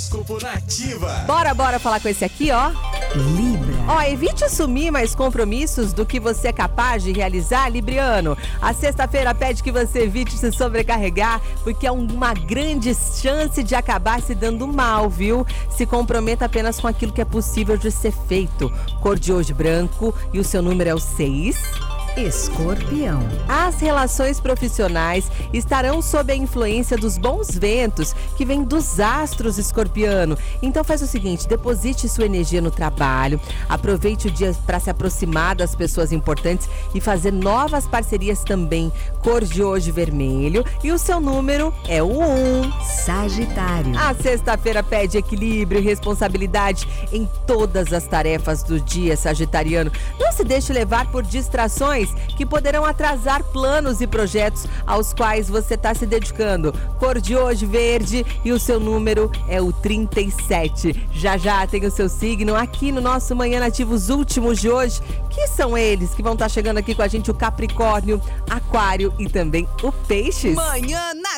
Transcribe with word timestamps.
Horóscopo 0.00 0.42
Nativa. 0.42 1.24
Bora, 1.26 1.52
bora 1.52 1.78
falar 1.78 2.00
com 2.00 2.08
esse 2.08 2.24
aqui, 2.24 2.50
ó. 2.50 2.70
Libra. 3.14 3.74
Ó, 3.86 4.00
evite 4.02 4.44
assumir 4.44 4.90
mais 4.90 5.14
compromissos 5.14 5.92
do 5.92 6.06
que 6.06 6.18
você 6.18 6.48
é 6.48 6.52
capaz 6.52 7.02
de 7.02 7.12
realizar, 7.12 7.68
Libriano. 7.68 8.36
A 8.62 8.72
sexta-feira 8.72 9.34
pede 9.34 9.62
que 9.62 9.70
você 9.70 10.04
evite 10.04 10.38
se 10.38 10.50
sobrecarregar, 10.52 11.40
porque 11.62 11.86
é 11.86 11.92
uma 11.92 12.32
grande 12.32 12.94
chance 12.94 13.62
de 13.62 13.74
acabar 13.74 14.22
se 14.22 14.34
dando 14.34 14.66
mal, 14.66 15.10
viu? 15.10 15.46
Se 15.70 15.84
comprometa 15.84 16.46
apenas 16.46 16.80
com 16.80 16.86
aquilo 16.86 17.12
que 17.12 17.20
é 17.20 17.24
possível 17.26 17.76
de 17.76 17.90
ser 17.90 18.12
feito. 18.26 18.72
Cor 19.02 19.18
de 19.18 19.32
hoje 19.32 19.52
branco 19.52 20.14
e 20.32 20.38
o 20.38 20.44
seu 20.44 20.62
número 20.62 20.88
é 20.88 20.94
o 20.94 21.00
6. 21.00 21.89
Escorpião. 22.16 23.20
As 23.48 23.80
relações 23.80 24.40
profissionais 24.40 25.30
estarão 25.52 26.02
sob 26.02 26.32
a 26.32 26.36
influência 26.36 26.96
dos 26.96 27.16
bons 27.16 27.50
ventos 27.50 28.14
que 28.36 28.44
vêm 28.44 28.64
dos 28.64 28.98
astros 28.98 29.58
escorpiano. 29.58 30.36
Então 30.60 30.82
faz 30.82 31.02
o 31.02 31.06
seguinte, 31.06 31.46
deposite 31.46 32.08
sua 32.08 32.26
energia 32.26 32.60
no 32.60 32.70
trabalho, 32.70 33.40
aproveite 33.68 34.26
o 34.26 34.30
dia 34.30 34.52
para 34.66 34.80
se 34.80 34.90
aproximar 34.90 35.54
das 35.54 35.74
pessoas 35.76 36.10
importantes 36.10 36.68
e 36.94 37.00
fazer 37.00 37.32
novas 37.32 37.86
parcerias 37.86 38.42
também. 38.42 38.92
Cor 39.22 39.44
de 39.44 39.62
hoje 39.62 39.92
vermelho 39.92 40.64
e 40.82 40.90
o 40.90 40.98
seu 40.98 41.20
número 41.20 41.72
é 41.88 42.02
o 42.02 42.20
1. 42.20 42.72
Sagitário. 42.82 43.96
A 43.96 44.14
sexta-feira 44.14 44.82
pede 44.82 45.16
equilíbrio 45.16 45.80
e 45.80 45.84
responsabilidade 45.84 46.88
em 47.12 47.28
todas 47.46 47.92
as 47.92 48.06
tarefas 48.06 48.62
do 48.64 48.80
dia 48.80 49.16
sagitariano. 49.16 49.92
Não 50.18 50.32
se 50.32 50.42
deixe 50.42 50.72
levar 50.72 51.10
por 51.10 51.22
distrações 51.22 51.99
que 52.36 52.46
poderão 52.46 52.84
atrasar 52.84 53.42
planos 53.44 54.00
e 54.00 54.06
projetos 54.06 54.66
aos 54.86 55.12
quais 55.12 55.48
você 55.48 55.74
está 55.74 55.94
se 55.94 56.06
dedicando. 56.06 56.72
Cor 56.98 57.20
de 57.20 57.36
hoje 57.36 57.66
verde 57.66 58.24
e 58.44 58.52
o 58.52 58.58
seu 58.58 58.80
número 58.80 59.30
é 59.48 59.60
o 59.60 59.72
37. 59.72 61.08
Já 61.12 61.36
já 61.36 61.66
tem 61.66 61.84
o 61.84 61.90
seu 61.90 62.08
signo 62.08 62.54
aqui 62.54 62.92
no 62.92 63.00
nosso 63.00 63.34
Manhã 63.34 63.60
Nativo, 63.60 63.94
os 63.94 64.08
últimos 64.08 64.60
de 64.60 64.70
hoje, 64.70 65.00
que 65.30 65.46
são 65.46 65.76
eles 65.76 66.14
que 66.14 66.22
vão 66.22 66.34
estar 66.34 66.48
chegando 66.48 66.78
aqui 66.78 66.94
com 66.94 67.02
a 67.02 67.08
gente, 67.08 67.30
o 67.30 67.34
Capricórnio, 67.34 68.20
Aquário 68.48 69.12
e 69.18 69.28
também 69.28 69.68
o 69.82 69.92
Peixes. 69.92 70.54
Manhã 70.54 71.14
Nativa. 71.14 71.30